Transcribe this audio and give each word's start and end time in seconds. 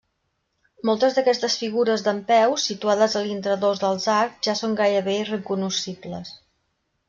Moltes 0.89 1.17
d'aquestes 1.17 1.57
figures 1.63 2.05
dempeus 2.07 2.65
situades 2.71 3.19
a 3.19 3.23
l'intradós 3.27 3.85
dels 3.87 4.09
arcs 4.17 4.51
ja 4.51 4.59
són 4.65 4.77
gairebé 4.83 5.19
irrecognoscibles. 5.27 6.37